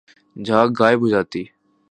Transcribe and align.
جھاگ 0.35 0.69
غائب 0.79 0.99
ہو 1.01 1.07
جاتی 1.09 1.43